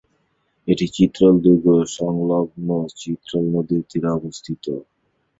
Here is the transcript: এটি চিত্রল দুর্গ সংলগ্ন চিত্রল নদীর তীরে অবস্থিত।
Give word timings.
এটি 0.67 0.85
চিত্রল 0.95 1.35
দুর্গ 1.43 1.65
সংলগ্ন 1.97 2.67
চিত্রল 2.95 3.43
নদীর 3.55 3.81
তীরে 3.89 4.09
অবস্থিত। 4.19 4.65